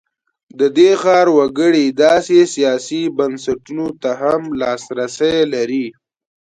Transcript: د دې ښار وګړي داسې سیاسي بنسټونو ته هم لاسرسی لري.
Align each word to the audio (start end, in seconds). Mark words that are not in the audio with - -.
د 0.59 0.61
دې 0.77 0.91
ښار 1.01 1.27
وګړي 1.37 1.85
داسې 2.03 2.37
سیاسي 2.55 3.01
بنسټونو 3.17 3.87
ته 4.01 4.11
هم 4.21 4.41
لاسرسی 4.61 5.37
لري. 5.53 5.85